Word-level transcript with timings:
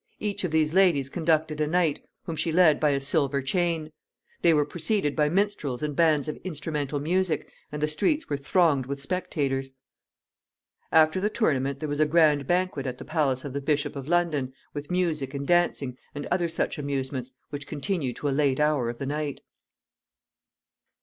Each 0.17 0.43
of 0.43 0.49
these 0.49 0.73
ladies 0.73 1.09
conducted 1.09 1.61
a 1.61 1.67
knight, 1.67 2.03
whom 2.23 2.35
she 2.35 2.51
led 2.51 2.79
by 2.79 2.89
a 2.89 2.99
silver 2.99 3.39
chain. 3.39 3.91
They 4.41 4.51
were 4.51 4.65
preceded 4.65 5.15
by 5.15 5.29
minstrels 5.29 5.83
and 5.83 5.95
bands 5.95 6.27
of 6.27 6.37
instrumental 6.43 6.99
music, 6.99 7.51
and 7.71 7.83
the 7.83 7.87
streets 7.87 8.27
were 8.27 8.35
thronged 8.35 8.87
with 8.87 8.99
spectators. 8.99 9.73
After 10.91 11.21
the 11.21 11.29
tournament 11.29 11.79
there 11.81 11.87
was 11.87 11.99
a 11.99 12.07
grand 12.07 12.47
banquet 12.47 12.87
at 12.87 12.97
the 12.97 13.05
palace 13.05 13.45
of 13.45 13.53
the 13.53 13.61
Bishop 13.61 13.95
of 13.95 14.07
London, 14.07 14.53
with 14.73 14.89
music 14.89 15.35
and 15.35 15.45
dancing, 15.45 15.99
and 16.15 16.25
other 16.31 16.47
such 16.49 16.79
amusements, 16.79 17.33
which 17.51 17.67
continued 17.67 18.15
to 18.15 18.27
a 18.27 18.31
late 18.33 18.59
hour 18.59 18.89
of 18.89 18.97
the 18.97 19.05
night. 19.05 19.41